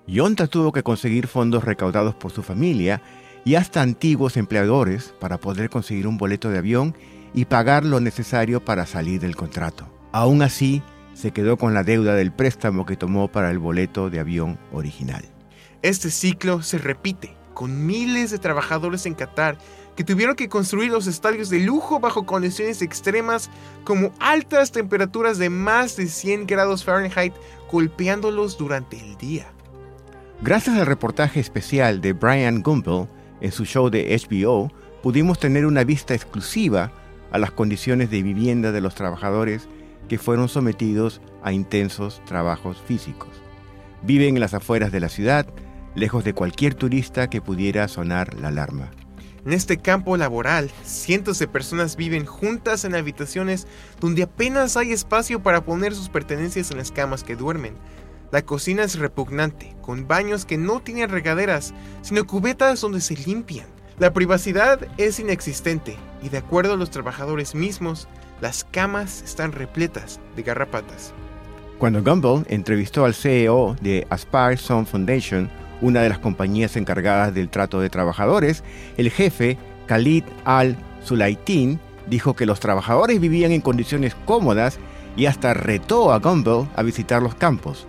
Yonta 0.08 0.48
tuvo 0.48 0.72
que 0.72 0.84
conseguir 0.84 1.28
fondos 1.28 1.64
recaudados 1.64 2.16
por 2.16 2.32
su 2.32 2.42
familia 2.44 3.02
y 3.48 3.56
hasta 3.56 3.82
antiguos 3.82 4.36
empleadores 4.36 5.13
para 5.22 5.38
poder 5.38 5.70
conseguir 5.70 6.06
un 6.06 6.18
boleto 6.18 6.50
de 6.50 6.58
avión 6.58 6.94
y 7.34 7.46
pagar 7.46 7.86
lo 7.86 8.01
necesario 8.01 8.66
para 8.66 8.86
salir 8.86 9.22
del 9.22 9.38
contrato. 9.38 9.88
Aún 10.12 10.42
así, 10.42 10.84
se 11.13 11.32
quedó 11.32 11.56
con 11.56 11.74
la 11.74 11.84
deuda 11.84 12.13
del 12.16 12.34
préstamo 12.34 12.86
que 12.86 12.98
tomó 12.98 13.30
para 13.30 13.50
el 13.50 13.58
boleto 13.58 14.10
de 14.10 14.20
avión 14.20 14.60
original. 14.74 15.24
Este 15.82 16.12
ciclo 16.12 16.62
se 16.62 16.77
repite 16.77 17.38
con 17.54 17.86
miles 17.86 18.32
de 18.32 18.38
trabajadores 18.38 19.06
en 19.06 19.13
Qatar 19.13 19.58
que 19.96 20.04
tuvieron 20.04 20.36
que 20.36 20.50
construir 20.50 20.92
los 20.92 21.08
estadios 21.08 21.50
de 21.50 21.62
lujo 21.62 22.01
bajo 22.01 22.25
condiciones 22.25 22.82
extremas 22.82 23.50
como 23.86 24.12
altas 24.20 24.74
temperaturas 24.74 25.38
de 25.38 25.50
más 25.50 25.96
de 25.96 26.08
100 26.08 26.48
grados 26.48 26.84
Fahrenheit 26.84 27.34
golpeándolos 27.72 28.58
durante 28.58 29.00
el 29.00 29.16
día. 29.16 29.48
Gracias 30.42 30.77
al 30.77 30.86
reportaje 30.86 31.39
especial 31.39 32.01
de 32.01 32.12
Brian 32.12 32.62
Gumbel 32.62 33.08
en 33.41 33.51
su 33.51 33.65
show 33.65 33.89
de 33.89 34.17
HBO, 34.17 34.72
pudimos 35.01 35.39
tener 35.39 35.65
una 35.65 35.84
vista 35.84 36.13
exclusiva 36.13 36.91
a 37.32 37.38
las 37.38 37.51
condiciones 37.51 38.10
de 38.10 38.24
vivienda 38.24 38.72
de 38.72 38.82
los 38.82 38.96
trabajadores 38.96 39.67
que 40.08 40.17
fueron 40.17 40.50
sometidos 40.50 41.22
a 41.44 41.51
intensos 41.51 42.22
trabajos 42.25 42.82
físicos. 42.86 43.29
Viven 44.03 44.36
en 44.36 44.41
las 44.41 44.53
afueras 44.53 44.91
de 44.91 45.00
la 45.00 45.10
ciudad, 45.10 45.48
lejos 45.96 46.24
de 46.24 46.34
cualquier 46.34 46.75
turista 46.75 47.29
que 47.29 47.41
pudiera 47.41 47.88
sonar 47.88 48.34
la 48.36 48.50
alarma. 48.50 48.91
En 49.46 49.53
este 49.53 49.77
campo 49.77 50.17
laboral, 50.17 50.70
cientos 50.84 51.39
de 51.39 51.48
personas 51.48 51.96
viven 51.96 52.25
juntas 52.25 52.84
en 52.84 52.96
habitaciones 52.96 53.65
donde 54.00 54.24
apenas 54.24 54.75
hay 54.75 54.91
espacio 54.91 55.41
para 55.41 55.63
poner 55.63 55.96
sus 55.96 56.10
pertenencias 56.10 56.70
en 56.72 56.77
las 56.77 56.91
camas 56.91 57.24
que 57.24 57.38
duermen. 57.38 57.75
La 58.31 58.41
cocina 58.41 58.84
es 58.84 59.00
repugnante, 59.00 59.74
con 59.81 60.05
baños 60.05 60.46
que 60.46 60.57
no 60.57 60.81
tienen 60.81 61.10
regaderas, 61.10 61.74
sino 62.01 62.27
cubetas 62.27 62.81
donde 62.81 63.00
se 63.00 63.15
limpian. 63.15 63.67
La 64.00 64.12
privacidad 64.12 64.79
es 64.98 65.19
inexistente 65.19 65.98
y 66.22 66.29
de 66.29 66.39
acuerdo 66.39 66.74
a 66.74 66.77
los 66.77 66.91
trabajadores 66.91 67.55
mismos, 67.55 68.07
las 68.41 68.65
camas 68.65 69.22
están 69.22 69.53
repletas 69.53 70.19
de 70.36 70.43
garrapatas. 70.43 71.13
Cuando 71.77 72.03
Gumbel 72.03 72.46
entrevistó 72.50 73.05
al 73.05 73.13
CEO 73.13 73.75
de 73.81 74.05
Aspire 74.10 74.57
Sun 74.57 74.86
Foundation, 74.86 75.50
una 75.81 76.01
de 76.01 76.10
las 76.10 76.19
compañías 76.19 76.75
encargadas 76.75 77.34
del 77.34 77.50
trato 77.50 77.79
de 77.79 77.89
trabajadores, 77.89 78.63
el 78.98 79.10
jefe 79.10 79.57
Khalid 79.88 80.25
Al-Sulaitin 80.43 81.79
dijo 82.07 82.36
que 82.36 82.46
los 82.46 82.60
trabajadores 82.60 83.19
vivían 83.19 83.51
en 83.51 83.62
condiciones 83.62 84.15
cómodas 84.25 84.79
y 85.15 85.27
hasta 85.27 85.53
retó 85.53 86.12
a 86.12 86.19
Gumbel 86.19 86.67
a 86.75 86.84
visitar 86.84 87.22
los 87.22 87.36
campos. 87.36 87.88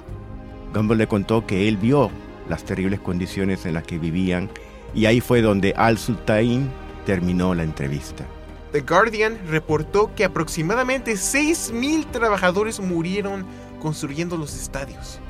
Gumbel 0.74 0.98
le 0.98 1.06
contó 1.06 1.46
que 1.46 1.68
él 1.68 1.76
vio 1.76 2.10
las 2.48 2.64
terribles 2.64 3.00
condiciones 3.00 3.66
en 3.66 3.74
las 3.74 3.84
que 3.84 3.98
vivían 3.98 4.48
y 4.94 5.06
ahí 5.06 5.20
fue 5.20 5.42
donde 5.42 5.74
Al-Sultain 5.76 6.70
terminó 7.04 7.54
la 7.54 7.62
entrevista. 7.62 8.24
The 8.72 8.82
Guardian 8.82 9.38
reportó 9.48 10.14
que 10.14 10.24
aproximadamente 10.24 11.12
6.000 11.12 12.10
trabajadores 12.10 12.80
murieron 12.80 13.46
construyendo 13.80 14.36
los 14.36 14.54
estadios. 14.54 15.20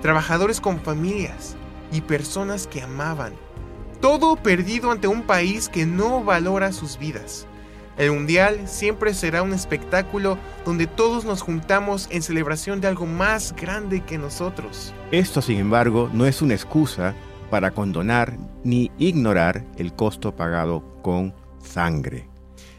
Trabajadores 0.00 0.60
con 0.60 0.80
familias, 0.80 1.56
y 1.92 2.00
personas 2.00 2.66
que 2.66 2.82
amaban. 2.82 3.34
Todo 4.00 4.36
perdido 4.36 4.90
ante 4.90 5.08
un 5.08 5.22
país 5.22 5.68
que 5.68 5.86
no 5.86 6.22
valora 6.22 6.72
sus 6.72 6.98
vidas. 6.98 7.46
El 7.96 8.12
Mundial 8.12 8.68
siempre 8.68 9.14
será 9.14 9.42
un 9.42 9.54
espectáculo 9.54 10.38
donde 10.66 10.86
todos 10.86 11.24
nos 11.24 11.40
juntamos 11.40 12.08
en 12.10 12.22
celebración 12.22 12.80
de 12.80 12.88
algo 12.88 13.06
más 13.06 13.54
grande 13.56 14.02
que 14.02 14.18
nosotros. 14.18 14.92
Esto, 15.10 15.40
sin 15.40 15.58
embargo, 15.58 16.10
no 16.12 16.26
es 16.26 16.42
una 16.42 16.54
excusa 16.54 17.14
para 17.50 17.70
condonar 17.70 18.36
ni 18.64 18.90
ignorar 18.98 19.64
el 19.78 19.94
costo 19.94 20.36
pagado 20.36 20.82
con 21.02 21.34
sangre. 21.62 22.28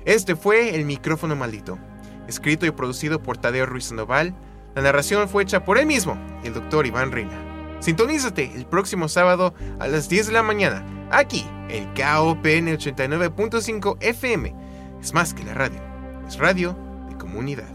Este 0.06 0.36
fue 0.36 0.76
El 0.76 0.86
micrófono 0.86 1.36
maldito, 1.36 1.80
escrito 2.28 2.66
y 2.66 2.72
producido 2.72 3.24
por 3.24 3.38
Tadeo 3.38 3.66
Ruiz 3.66 3.86
Sandoval. 3.86 4.36
La 4.76 4.84
narración 4.84 5.28
fue 5.28 5.44
hecha 5.44 5.66
por 5.66 5.80
él 5.80 5.88
mismo 5.88 6.16
y 6.44 6.48
el 6.48 6.54
doctor 6.54 6.86
Iván 6.86 7.12
Reina. 7.12 7.38
Sintonízate 7.80 8.52
el 8.56 8.66
próximo 8.66 9.08
sábado 9.08 9.54
a 9.80 9.88
las 9.88 10.10
10 10.10 10.28
de 10.28 10.34
la 10.34 10.44
mañana, 10.44 10.86
aquí 11.12 11.46
en 11.70 11.86
KOPN 11.94 12.68
89.5 12.78 13.98
FM. 14.00 14.67
Es 15.02 15.14
más 15.14 15.34
que 15.34 15.44
la 15.44 15.54
radio, 15.54 15.80
es 16.28 16.38
radio 16.38 16.76
de 17.10 17.18
comunidad. 17.18 17.74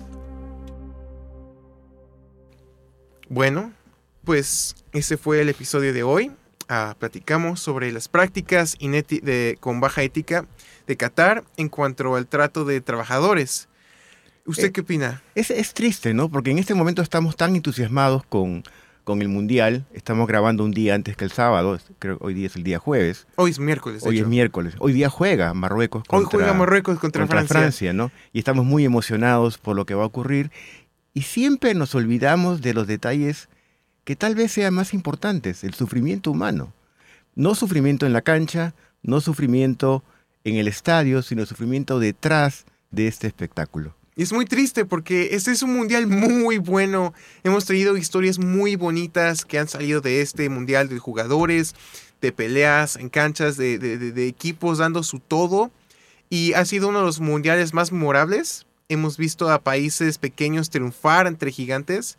Bueno, 3.28 3.72
pues 4.24 4.76
ese 4.92 5.16
fue 5.16 5.40
el 5.40 5.48
episodio 5.48 5.92
de 5.92 6.02
hoy. 6.02 6.32
Ah, 6.68 6.94
platicamos 6.98 7.60
sobre 7.60 7.92
las 7.92 8.08
prácticas 8.08 8.76
de, 8.78 9.56
con 9.60 9.80
baja 9.80 10.02
ética 10.02 10.46
de 10.86 10.96
Qatar 10.96 11.44
en 11.56 11.68
cuanto 11.68 12.14
al 12.14 12.26
trato 12.26 12.64
de 12.64 12.80
trabajadores. 12.80 13.68
¿Usted 14.44 14.66
eh, 14.66 14.72
qué 14.72 14.80
opina? 14.82 15.22
Es, 15.34 15.50
es 15.50 15.74
triste, 15.74 16.14
¿no? 16.14 16.28
Porque 16.28 16.50
en 16.50 16.58
este 16.58 16.74
momento 16.74 17.02
estamos 17.02 17.36
tan 17.36 17.56
entusiasmados 17.56 18.24
con 18.26 18.64
con 19.04 19.22
el 19.22 19.28
Mundial. 19.28 19.84
Estamos 19.92 20.26
grabando 20.26 20.64
un 20.64 20.72
día 20.72 20.94
antes 20.94 21.16
que 21.16 21.24
el 21.24 21.32
sábado, 21.32 21.78
creo 21.98 22.18
que 22.18 22.24
hoy 22.24 22.34
día 22.34 22.46
es 22.46 22.56
el 22.56 22.62
día 22.62 22.78
jueves. 22.78 23.26
Hoy 23.36 23.50
es 23.50 23.58
miércoles. 23.58 24.02
Hoy 24.04 24.20
es 24.20 24.26
miércoles. 24.26 24.74
Hoy 24.78 24.92
día 24.92 25.08
juega 25.08 25.52
Marruecos 25.54 26.04
contra, 26.04 26.18
hoy 26.18 26.24
juega 26.30 26.54
Marruecos 26.54 26.98
contra, 26.98 27.26
Francia. 27.26 27.58
Francia, 27.58 27.92
¿no? 27.92 28.10
Y 28.32 28.38
estamos 28.38 28.64
muy 28.64 28.84
emocionados 28.84 29.58
por 29.58 29.76
lo 29.76 29.86
que 29.86 29.94
va 29.94 30.04
a 30.04 30.06
ocurrir. 30.06 30.50
Y 31.14 31.22
siempre 31.22 31.74
nos 31.74 31.94
olvidamos 31.94 32.62
de 32.62 32.74
los 32.74 32.86
detalles 32.86 33.48
que 34.04 34.16
tal 34.16 34.34
vez 34.34 34.52
sean 34.52 34.74
más 34.74 34.94
importantes, 34.94 35.64
el 35.64 35.74
sufrimiento 35.74 36.30
humano. 36.30 36.72
No 37.34 37.54
sufrimiento 37.54 38.06
en 38.06 38.12
la 38.12 38.22
cancha, 38.22 38.74
no 39.02 39.20
sufrimiento 39.20 40.02
en 40.44 40.56
el 40.56 40.68
estadio, 40.68 41.22
sino 41.22 41.46
sufrimiento 41.46 41.98
detrás 41.98 42.64
de 42.90 43.06
este 43.06 43.26
espectáculo. 43.26 43.94
Y 44.14 44.22
es 44.22 44.32
muy 44.32 44.44
triste 44.44 44.84
porque 44.84 45.30
este 45.32 45.52
es 45.52 45.62
un 45.62 45.74
mundial 45.74 46.06
muy 46.06 46.58
bueno. 46.58 47.14
Hemos 47.44 47.64
tenido 47.64 47.96
historias 47.96 48.38
muy 48.38 48.76
bonitas 48.76 49.46
que 49.46 49.58
han 49.58 49.68
salido 49.68 50.02
de 50.02 50.20
este 50.20 50.50
mundial 50.50 50.88
de 50.88 50.98
jugadores, 50.98 51.74
de 52.20 52.30
peleas 52.30 52.96
en 52.96 53.08
canchas, 53.08 53.56
de, 53.56 54.26
equipos 54.26 54.78
dando 54.78 55.02
su 55.02 55.18
todo. 55.18 55.70
Y 56.28 56.52
ha 56.52 56.64
sido 56.66 56.88
uno 56.88 57.00
de 57.00 57.06
los 57.06 57.20
mundiales 57.20 57.72
más 57.72 57.90
memorables. 57.90 58.66
Hemos 58.90 59.16
visto 59.16 59.50
a 59.50 59.60
países 59.60 60.18
pequeños 60.18 60.68
triunfar 60.68 61.26
entre 61.26 61.50
gigantes. 61.50 62.18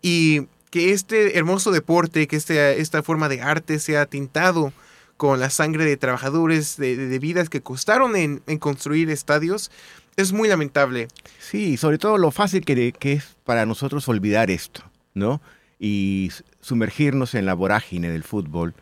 Y 0.00 0.46
que 0.70 0.92
este 0.92 1.36
hermoso 1.36 1.72
deporte, 1.72 2.26
que 2.26 2.36
este, 2.36 2.80
esta 2.80 3.02
forma 3.02 3.28
de 3.28 3.42
arte 3.42 3.78
sea 3.78 4.06
tintado 4.06 4.72
con 5.18 5.40
la 5.40 5.50
sangre 5.50 5.84
de 5.84 5.96
trabajadores, 5.96 6.76
de, 6.78 7.18
vidas 7.18 7.48
que 7.48 7.60
costaron 7.60 8.16
en 8.16 8.58
construir 8.58 9.10
estadios, 9.10 9.70
es 10.16 10.32
muy 10.32 10.48
lamentable. 10.48 11.08
Sí, 11.38 11.76
sobre 11.76 11.98
todo 11.98 12.18
lo 12.18 12.30
fácil 12.30 12.64
que, 12.64 12.94
es 13.12 13.36
para 13.44 13.66
nosotros 13.66 14.08
olvidar 14.08 14.50
esto, 14.50 14.82
¿no? 15.14 15.40
Y 15.78 16.30
sumergirnos 16.60 17.34
en 17.34 17.46
la 17.46 17.54
vorágine 17.54 18.10
del 18.10 18.22
fútbol. 18.22 18.74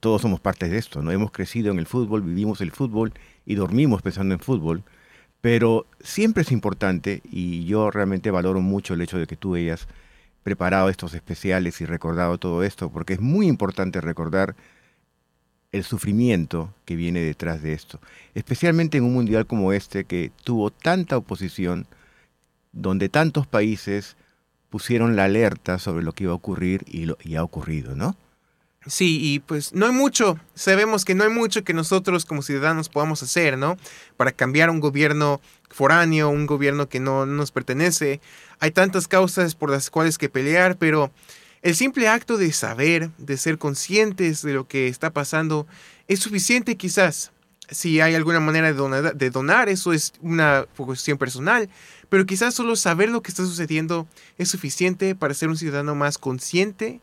todos 0.00 0.22
somos 0.22 0.40
parte 0.40 0.68
de 0.68 0.78
esto, 0.78 1.02
¿no? 1.02 1.10
Hemos 1.10 1.30
crecido 1.30 1.72
en 1.72 1.78
el 1.78 1.86
fútbol, 1.86 2.22
vivimos 2.22 2.60
el 2.60 2.70
fútbol 2.70 3.12
y 3.46 3.54
dormimos 3.54 4.02
pensando 4.02 4.34
en 4.34 4.40
fútbol. 4.40 4.84
Pero 5.40 5.86
siempre 6.00 6.42
es 6.42 6.52
importante, 6.52 7.20
y 7.30 7.64
yo 7.66 7.90
realmente 7.90 8.30
valoro 8.30 8.60
mucho 8.60 8.94
el 8.94 9.02
hecho 9.02 9.18
de 9.18 9.26
que 9.26 9.36
tú 9.36 9.56
hayas 9.56 9.88
preparado 10.42 10.88
estos 10.88 11.14
especiales 11.14 11.80
y 11.80 11.86
recordado 11.86 12.38
todo 12.38 12.62
esto, 12.62 12.90
porque 12.90 13.14
es 13.14 13.20
muy 13.20 13.46
importante 13.46 14.00
recordar 14.00 14.56
el 15.74 15.82
sufrimiento 15.82 16.72
que 16.84 16.94
viene 16.94 17.18
detrás 17.20 17.60
de 17.60 17.72
esto, 17.72 18.00
especialmente 18.34 18.98
en 18.98 19.04
un 19.04 19.12
mundial 19.12 19.44
como 19.44 19.72
este 19.72 20.04
que 20.04 20.30
tuvo 20.44 20.70
tanta 20.70 21.16
oposición, 21.16 21.88
donde 22.70 23.08
tantos 23.08 23.48
países 23.48 24.16
pusieron 24.70 25.16
la 25.16 25.24
alerta 25.24 25.80
sobre 25.80 26.04
lo 26.04 26.12
que 26.12 26.24
iba 26.24 26.32
a 26.32 26.36
ocurrir 26.36 26.84
y, 26.86 27.06
lo, 27.06 27.18
y 27.24 27.34
ha 27.34 27.42
ocurrido, 27.42 27.96
¿no? 27.96 28.16
Sí, 28.86 29.18
y 29.20 29.40
pues 29.40 29.72
no 29.72 29.86
hay 29.86 29.92
mucho, 29.92 30.38
sabemos 30.54 31.04
que 31.04 31.16
no 31.16 31.24
hay 31.24 31.30
mucho 31.30 31.64
que 31.64 31.74
nosotros 31.74 32.24
como 32.24 32.42
ciudadanos 32.42 32.88
podamos 32.88 33.24
hacer, 33.24 33.58
¿no? 33.58 33.76
Para 34.16 34.30
cambiar 34.30 34.70
un 34.70 34.78
gobierno 34.78 35.40
foráneo, 35.70 36.28
un 36.28 36.46
gobierno 36.46 36.88
que 36.88 37.00
no 37.00 37.26
nos 37.26 37.50
pertenece. 37.50 38.20
Hay 38.60 38.70
tantas 38.70 39.08
causas 39.08 39.56
por 39.56 39.70
las 39.70 39.90
cuales 39.90 40.18
que 40.18 40.28
pelear, 40.28 40.76
pero 40.76 41.10
el 41.64 41.74
simple 41.74 42.08
acto 42.08 42.36
de 42.36 42.52
saber, 42.52 43.10
de 43.16 43.38
ser 43.38 43.56
conscientes 43.56 44.42
de 44.42 44.52
lo 44.52 44.68
que 44.68 44.86
está 44.86 45.10
pasando, 45.10 45.66
es 46.08 46.20
suficiente 46.20 46.76
quizás. 46.76 47.32
Si 47.70 48.02
hay 48.02 48.14
alguna 48.14 48.38
manera 48.38 48.70
de 48.70 49.30
donar, 49.30 49.70
eso 49.70 49.94
es 49.94 50.12
una 50.20 50.66
cuestión 50.76 51.16
personal, 51.16 51.70
pero 52.10 52.26
quizás 52.26 52.52
solo 52.52 52.76
saber 52.76 53.08
lo 53.08 53.22
que 53.22 53.30
está 53.30 53.44
sucediendo 53.46 54.06
es 54.36 54.50
suficiente 54.50 55.14
para 55.14 55.32
ser 55.32 55.48
un 55.48 55.56
ciudadano 55.56 55.94
más 55.94 56.18
consciente 56.18 57.00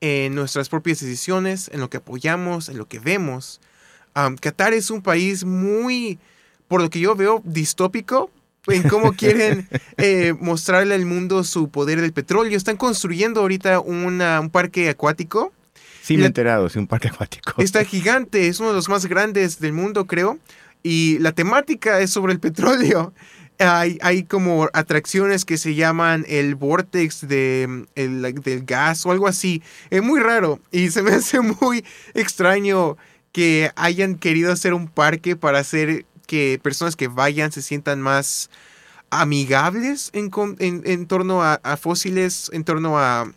en 0.00 0.34
nuestras 0.34 0.68
propias 0.68 0.98
decisiones, 0.98 1.70
en 1.72 1.78
lo 1.78 1.88
que 1.88 1.98
apoyamos, 1.98 2.68
en 2.68 2.78
lo 2.78 2.88
que 2.88 2.98
vemos. 2.98 3.60
Qatar 4.40 4.72
es 4.72 4.90
un 4.90 5.02
país 5.02 5.44
muy, 5.44 6.18
por 6.66 6.82
lo 6.82 6.90
que 6.90 6.98
yo 6.98 7.14
veo, 7.14 7.42
distópico, 7.44 8.32
en 8.66 8.82
cómo 8.88 9.12
quieren 9.16 9.68
eh, 9.96 10.34
mostrarle 10.38 10.94
al 10.94 11.06
mundo 11.06 11.44
su 11.44 11.70
poder 11.70 12.00
del 12.00 12.12
petróleo. 12.12 12.56
Están 12.56 12.76
construyendo 12.76 13.40
ahorita 13.40 13.80
un 13.80 14.50
parque 14.52 14.88
acuático. 14.88 15.52
Sí, 16.02 16.16
me 16.16 16.24
he 16.24 16.26
enterado, 16.26 16.68
sí, 16.68 16.78
un 16.78 16.86
parque 16.86 17.08
acuático. 17.08 17.60
Está 17.62 17.84
gigante, 17.84 18.48
es 18.48 18.58
uno 18.60 18.70
de 18.70 18.74
los 18.74 18.88
más 18.88 19.06
grandes 19.06 19.60
del 19.60 19.72
mundo, 19.72 20.06
creo. 20.06 20.38
Y 20.82 21.18
la 21.18 21.32
temática 21.32 22.00
es 22.00 22.10
sobre 22.10 22.32
el 22.32 22.40
petróleo. 22.40 23.12
Hay, 23.62 23.98
hay 24.00 24.24
como 24.24 24.70
atracciones 24.72 25.44
que 25.44 25.58
se 25.58 25.74
llaman 25.74 26.24
el 26.28 26.54
vortex 26.54 27.28
de, 27.28 27.84
del 27.94 28.64
gas 28.64 29.04
o 29.04 29.10
algo 29.10 29.28
así. 29.28 29.62
Es 29.90 30.02
muy 30.02 30.18
raro 30.18 30.60
y 30.70 30.88
se 30.88 31.02
me 31.02 31.10
hace 31.16 31.42
muy 31.42 31.84
extraño 32.14 32.96
que 33.32 33.70
hayan 33.76 34.14
querido 34.14 34.50
hacer 34.50 34.72
un 34.72 34.88
parque 34.88 35.36
para 35.36 35.58
hacer 35.58 36.06
que 36.30 36.60
personas 36.62 36.94
que 36.94 37.08
vayan 37.08 37.50
se 37.50 37.60
sientan 37.60 38.00
más 38.00 38.50
amigables 39.10 40.10
en, 40.12 40.30
en, 40.60 41.06
torno 41.08 41.42
a, 41.42 41.58
fósiles, 41.76 42.48
en 42.52 42.62
torno 42.62 43.00
a, 43.00 43.32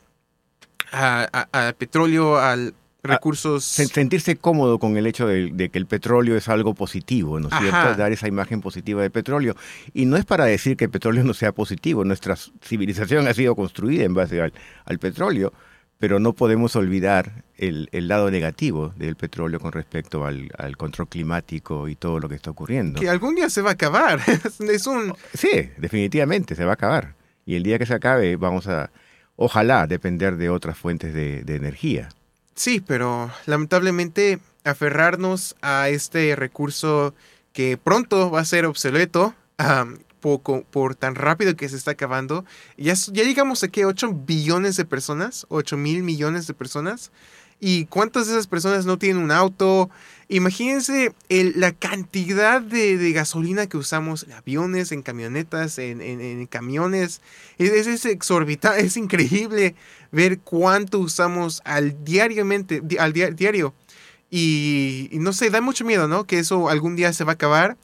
a, 0.91 1.73
petróleo, 1.75 2.38
al 2.38 2.75
recursos. 3.01 3.63
sentirse 3.63 4.35
cómodo 4.35 4.77
con 4.77 4.95
el 4.95 5.07
hecho 5.07 5.25
de, 5.25 5.69
que 5.71 5.79
el 5.79 5.88
petróleo 5.88 6.38
es 6.38 6.50
algo 6.50 6.75
positivo, 6.75 7.39
¿no 7.39 7.47
es 7.47 7.55
cierto? 7.59 7.95
Dar 7.95 8.12
esa 8.12 8.27
imagen 8.27 8.62
positiva 8.62 9.01
del 9.01 9.09
petróleo. 9.09 9.55
Y 9.95 10.05
no 10.05 10.15
es 10.15 10.25
para 10.25 10.45
decir 10.45 10.77
que 10.77 10.85
el 10.85 10.91
petróleo 10.91 11.23
no 11.23 11.33
sea 11.33 11.51
positivo, 11.51 12.05
nuestra 12.05 12.35
civilización 12.62 13.27
ha 13.27 13.33
sido 13.33 13.55
construida 13.55 14.03
en 14.03 14.13
base 14.13 14.39
al, 14.39 14.53
al 14.85 15.00
petróleo, 15.00 15.51
pero 16.03 16.19
no 16.19 16.33
podemos 16.33 16.75
olvidar 16.75 17.45
el, 17.55 17.88
el 17.93 18.10
lado 18.10 18.29
negativo 18.29 18.91
del 18.98 19.15
petróleo 19.15 19.62
con 19.62 19.72
respecto 19.72 20.25
al, 20.25 20.50
al, 20.57 20.75
control 20.75 21.07
climático 21.07 21.88
y 21.88 21.95
todo 21.95 22.19
lo 22.19 22.27
que 22.27 22.36
está 22.36 22.51
ocurriendo. 22.51 23.00
Que 23.00 23.07
algún 23.07 23.36
día 23.36 23.50
se 23.50 23.62
va 23.62 23.69
a 23.69 23.74
acabar. 23.75 24.19
es 24.69 24.86
un... 24.86 25.15
Sí, 25.33 25.69
definitivamente 25.77 26.55
se 26.55 26.65
va 26.65 26.72
a 26.72 26.74
acabar. 26.74 27.15
Y 27.45 27.55
el 27.55 27.63
día 27.63 27.79
que 27.79 27.86
se 27.86 27.93
acabe 27.93 28.36
vamos 28.36 28.67
a, 28.67 28.91
ojalá, 29.38 29.88
depender 29.88 30.36
de 30.36 30.50
otras 30.50 30.77
fuentes 30.77 31.13
de, 31.13 31.45
de 31.45 31.55
energía. 31.55 32.10
Sí, 32.53 32.83
pero 32.86 33.31
lamentablemente 33.45 34.39
aferrarnos 34.65 35.55
a 35.62 35.88
este 35.88 36.36
recurso 36.36 37.15
que 37.53 37.77
pronto 37.77 38.29
va 38.29 38.41
a 38.41 38.45
ser 38.45 38.65
obsoleto 38.65 39.36
um, 39.57 40.00
por, 40.24 40.63
por, 40.63 40.96
tan 40.96 41.15
rápido 41.15 41.58
que 41.58 41.68
se 41.68 41.75
está 41.75 41.92
acabando. 41.92 42.46
Ya, 42.77 42.94
ya 42.94 43.24
llegamos 43.24 43.62
a 43.63 43.68
que 43.68 43.86
8 43.86 44.13
billones 44.25 44.77
de 44.77 44.86
personas, 44.86 45.46
8 45.50 45.75
mil 45.75 46.01
millones 46.01 46.48
de 46.48 46.53
personas. 46.53 47.12
¿Y 47.60 47.86
cuántas 47.86 48.27
de 48.27 48.34
esas 48.34 48.48
personas 48.48 48.86
no 48.86 48.98
tienen 48.98 49.22
un 49.22 49.32
auto? 49.32 49.89
Imagínense 50.30 51.13
el, 51.27 51.53
la 51.58 51.74
cantidad 51.74 52.62
de, 52.62 52.98
de, 52.98 53.12
gasolina 53.12 53.68
que 53.68 53.77
usamos 53.77 54.24
en 54.24 54.34
aviones, 54.34 54.92
en 54.94 55.01
camionetas, 55.01 55.77
en, 55.77 56.01
en, 56.01 56.46
camiones. 56.48 57.22
Es, 57.58 57.88
es, 57.88 58.06
exorbitante, 58.06 58.82
es 58.82 58.96
increíble 58.96 59.75
ver 60.12 60.39
cuánto 60.39 61.00
usamos 61.00 61.62
al 61.65 62.03
diariamente, 62.06 62.82
al 62.98 63.12
di 63.12 63.25
diario. 63.32 63.74
Y, 64.30 65.10
y, 65.12 65.20
no 65.20 65.34
sé, 65.34 65.50
da 65.50 65.62
mucho 65.62 65.86
miedo, 65.86 66.08
¿no? 66.08 66.25
Que 66.25 66.39
eso 66.39 66.70
algún 66.70 66.96
día 66.96 67.12
se 67.12 67.25
va 67.25 67.34
a 67.34 67.36
acabar 67.36 67.77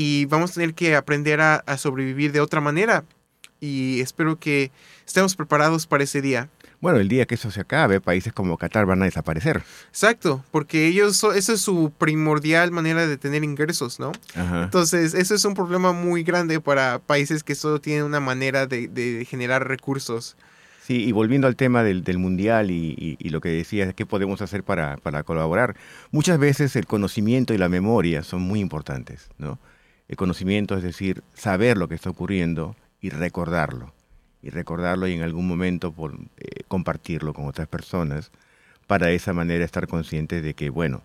y 0.00 0.26
vamos 0.26 0.52
a 0.52 0.54
tener 0.54 0.74
que 0.74 0.94
aprender 0.94 1.40
a, 1.40 1.56
a 1.56 1.76
sobrevivir 1.76 2.30
de 2.30 2.40
otra 2.40 2.60
manera. 2.60 3.02
Y 3.58 4.00
espero 4.00 4.38
que 4.38 4.70
estemos 5.04 5.34
preparados 5.34 5.88
para 5.88 6.04
ese 6.04 6.22
día. 6.22 6.48
Bueno, 6.80 7.00
el 7.00 7.08
día 7.08 7.26
que 7.26 7.34
eso 7.34 7.50
se 7.50 7.62
acabe, 7.62 8.00
países 8.00 8.32
como 8.32 8.56
Qatar 8.56 8.86
van 8.86 9.02
a 9.02 9.06
desaparecer. 9.06 9.64
Exacto, 9.88 10.44
porque 10.52 10.86
ellos, 10.86 11.24
esa 11.34 11.52
es 11.52 11.60
su 11.60 11.92
primordial 11.98 12.70
manera 12.70 13.08
de 13.08 13.16
tener 13.16 13.42
ingresos, 13.42 13.98
¿no? 13.98 14.12
Ajá. 14.36 14.62
Entonces, 14.62 15.14
eso 15.14 15.34
es 15.34 15.44
un 15.44 15.54
problema 15.54 15.92
muy 15.92 16.22
grande 16.22 16.60
para 16.60 17.00
países 17.00 17.42
que 17.42 17.56
solo 17.56 17.80
tienen 17.80 18.04
una 18.04 18.20
manera 18.20 18.68
de, 18.68 18.86
de 18.86 19.24
generar 19.24 19.66
recursos. 19.66 20.36
Sí, 20.86 21.06
y 21.06 21.10
volviendo 21.10 21.48
al 21.48 21.56
tema 21.56 21.82
del, 21.82 22.04
del 22.04 22.18
mundial 22.18 22.70
y, 22.70 22.94
y, 22.96 23.16
y, 23.18 23.30
lo 23.30 23.40
que 23.40 23.48
decías, 23.48 23.92
¿qué 23.94 24.06
podemos 24.06 24.42
hacer 24.42 24.62
para, 24.62 24.96
para, 24.98 25.24
colaborar? 25.24 25.74
Muchas 26.12 26.38
veces 26.38 26.76
el 26.76 26.86
conocimiento 26.86 27.52
y 27.52 27.58
la 27.58 27.68
memoria 27.68 28.22
son 28.22 28.42
muy 28.42 28.60
importantes, 28.60 29.28
¿no? 29.38 29.58
El 30.08 30.16
conocimiento 30.16 30.76
es 30.76 30.82
decir, 30.82 31.22
saber 31.34 31.76
lo 31.76 31.86
que 31.88 31.94
está 31.94 32.10
ocurriendo 32.10 32.74
y 33.00 33.10
recordarlo 33.10 33.92
y 34.42 34.50
recordarlo 34.50 35.06
y 35.08 35.14
en 35.14 35.22
algún 35.22 35.46
momento 35.46 35.92
por, 35.92 36.14
eh, 36.36 36.62
compartirlo 36.68 37.34
con 37.34 37.46
otras 37.46 37.68
personas 37.68 38.30
para 38.86 39.06
de 39.06 39.14
esa 39.14 39.32
manera 39.32 39.64
estar 39.64 39.86
conscientes 39.88 40.42
de 40.42 40.54
que, 40.54 40.70
bueno, 40.70 41.02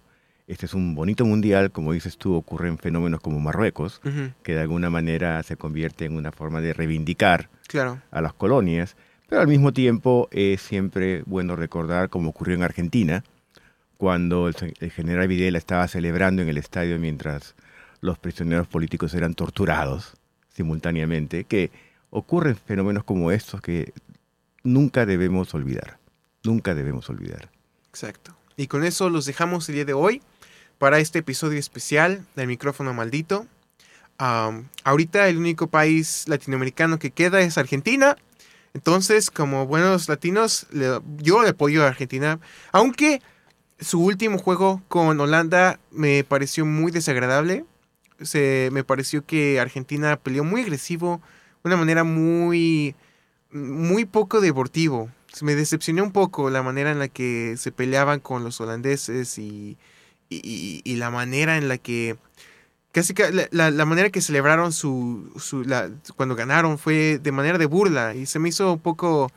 este 0.48 0.65
es 0.65 0.74
un 0.74 0.93
bonito 0.93 1.25
mundial, 1.25 1.72
como 1.72 1.93
dices 1.93 2.17
tú, 2.17 2.36
ocurren 2.36 2.77
fenómenos 2.77 3.22
como 3.22 3.39
Marruecos, 3.39 4.01
uh 4.03 4.10
-huh. 4.10 4.33
que 4.43 4.53
de 4.53 4.62
alguna 4.62 4.89
manera 4.89 5.41
se 5.43 5.55
convierte 5.55 6.05
en 6.05 6.15
una 6.15 6.31
forma 6.31 6.62
de 6.62 6.74
reivindicar 6.74 7.50
claro. 7.67 8.01
a 8.12 8.22
las 8.22 8.33
colonias, 8.33 8.95
pero 9.27 9.41
al 9.41 9.48
mismo 9.48 9.72
tiempo 9.72 10.27
es 10.31 10.62
siempre 10.62 11.24
bueno 11.25 11.55
recordar, 11.55 12.10
como 12.10 12.29
ocurrió 12.29 12.55
en 12.55 12.63
Argentina, 12.63 13.24
cuando 13.98 14.50
el, 14.50 14.55
el 14.79 14.91
general 14.91 15.27
Videla 15.27 15.57
estaba 15.57 15.88
celebrando 15.88 16.41
en 16.41 16.50
el 16.50 16.57
estadio 16.57 17.00
mientras 17.00 17.55
los 18.03 18.19
prisioneros 18.19 18.67
políticos 18.67 19.13
eran 19.13 19.33
torturados 19.33 20.13
simultáneamente, 20.53 21.45
que 21.45 21.72
ocurren 22.10 22.57
fenómenos 22.57 23.05
como 23.05 23.31
estos 23.31 23.62
que 23.62 23.93
nunca 24.62 25.05
debemos 25.05 25.53
olvidar. 25.53 26.00
Nunca 26.43 26.75
debemos 26.75 27.10
olvidar. 27.10 27.50
Exacto. 27.88 28.36
Y 28.57 28.67
con 28.67 28.83
eso 28.83 29.10
los 29.10 29.25
dejamos 29.25 29.69
el 29.69 29.75
día 29.75 29.86
de 29.86 29.93
hoy 29.93 30.22
para 30.79 31.00
este 31.00 31.19
episodio 31.19 31.57
especial 31.57 32.25
del 32.36 32.48
micrófono 32.48 32.93
maldito. 32.93 33.48
Um, 34.19 34.65
ahorita 34.83 35.29
el 35.29 35.38
único 35.38 35.67
país 35.67 36.25
latinoamericano 36.27 37.00
que 37.00 37.12
queda 37.12 37.39
es 37.39 37.57
Argentina. 37.57 38.18
Entonces, 38.74 39.31
como 39.31 39.66
buenos 39.66 40.09
latinos, 40.09 40.68
yo 41.20 41.42
le 41.42 41.50
apoyo 41.50 41.85
a 41.85 41.87
Argentina. 41.87 42.42
Aunque 42.74 43.22
su 43.79 44.03
último 44.03 44.39
juego 44.39 44.81
con 44.89 45.18
Holanda 45.22 45.79
me 45.89 46.25
pareció 46.25 46.66
muy 46.66 46.92
desagradable. 46.92 47.66
Se, 48.21 48.69
me 48.71 48.83
pareció 48.83 49.25
que 49.25 49.59
Argentina 49.59 50.17
peleó 50.17 50.43
muy 50.43 50.61
agresivo, 50.61 51.21
una 51.63 51.77
manera 51.77 52.03
muy, 52.03 52.95
muy 53.51 54.05
poco 54.05 54.41
deportivo. 54.41 55.09
Me 55.41 55.55
decepcionó 55.55 56.03
un 56.03 56.11
poco 56.11 56.49
la 56.49 56.61
manera 56.61 56.91
en 56.91 56.99
la 56.99 57.07
que 57.07 57.55
se 57.57 57.71
peleaban 57.71 58.19
con 58.19 58.43
los 58.43 58.61
holandeses 58.61 59.37
y, 59.39 59.77
y, 60.29 60.81
y 60.83 60.95
la 60.97 61.09
manera 61.09 61.57
en 61.57 61.67
la 61.67 61.77
que 61.77 62.17
casi 62.91 63.13
la, 63.15 63.47
la, 63.51 63.71
la 63.71 63.85
manera 63.85 64.09
que 64.11 64.21
celebraron 64.21 64.71
su, 64.71 65.31
su 65.39 65.63
la, 65.63 65.89
cuando 66.15 66.35
ganaron 66.35 66.77
fue 66.77 67.17
de 67.17 67.31
manera 67.31 67.57
de 67.57 67.65
burla 67.65 68.13
y 68.13 68.27
se 68.27 68.37
me 68.39 68.49
hizo 68.49 68.73
un 68.73 68.79
poco 68.79 69.31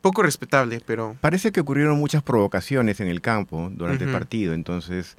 poco 0.00 0.22
respetable, 0.22 0.80
pero 0.86 1.16
parece 1.20 1.52
que 1.52 1.60
ocurrieron 1.60 1.98
muchas 1.98 2.22
provocaciones 2.22 3.00
en 3.00 3.08
el 3.08 3.20
campo 3.20 3.70
durante 3.74 4.04
uh 4.04 4.06
-huh. 4.06 4.10
el 4.10 4.16
partido, 4.18 4.54
entonces 4.54 5.16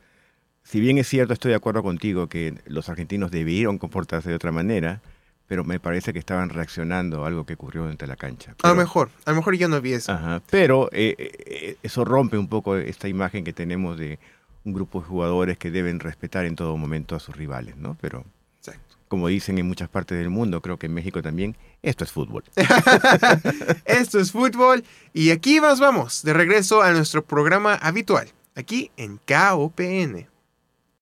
si 0.64 0.80
bien 0.80 0.98
es 0.98 1.08
cierto, 1.08 1.34
estoy 1.34 1.50
de 1.50 1.56
acuerdo 1.56 1.84
contigo 1.84 2.28
que 2.28 2.56
los 2.66 2.90
argentinos 2.90 3.32
debieron 3.32 3.78
comportarse 3.78 4.30
de 4.30 4.36
otra 4.36 4.52
manera, 4.52 5.02
pero 5.48 5.66
me 5.66 5.80
parece 5.80 6.14
que 6.14 6.20
estaban 6.20 6.50
reaccionando 6.50 7.26
a 7.26 7.28
algo 7.28 7.46
que 7.46 7.56
ocurrió 7.56 7.86
dentro 7.86 8.08
de 8.08 8.14
la 8.14 8.16
cancha. 8.16 8.56
Pero, 8.56 8.72
a 8.72 8.76
lo 8.76 8.80
mejor, 8.80 9.10
a 9.26 9.32
lo 9.32 9.38
mejor 9.38 9.56
yo 9.56 9.68
no 9.68 9.82
vi 9.82 9.94
eso. 9.94 10.12
Ajá, 10.12 10.42
pero 10.50 10.90
eh, 10.94 11.16
eh, 11.20 11.76
eso 11.84 12.06
rompe 12.06 12.38
un 12.38 12.48
poco 12.48 12.78
esta 12.78 13.10
imagen 13.10 13.44
que 13.44 13.52
tenemos 13.52 13.98
de 13.98 14.18
un 14.64 14.74
grupo 14.74 15.02
de 15.02 15.08
jugadores 15.08 15.58
que 15.58 15.72
deben 15.72 16.00
respetar 16.00 16.46
en 16.46 16.56
todo 16.56 16.78
momento 16.78 17.16
a 17.16 17.20
sus 17.20 17.36
rivales, 17.36 17.76
¿no? 17.76 17.98
Pero, 18.00 18.24
como 19.10 19.28
dicen 19.28 19.58
en 19.58 19.68
muchas 19.68 19.90
partes 19.90 20.18
del 20.18 20.30
mundo, 20.30 20.62
creo 20.62 20.78
que 20.78 20.86
en 20.86 20.94
México 20.94 21.22
también, 21.22 21.58
esto 21.82 22.06
es 22.06 22.14
fútbol. 22.14 22.46
esto 23.84 24.22
es 24.22 24.32
fútbol 24.32 24.86
y 25.14 25.32
aquí 25.32 25.60
nos 25.60 25.82
vamos, 25.82 26.24
de 26.24 26.32
regreso 26.32 26.82
a 26.82 26.94
nuestro 26.94 27.26
programa 27.26 27.76
habitual, 27.76 28.30
aquí 28.56 28.90
en 28.96 29.20
KOPN. 29.28 30.31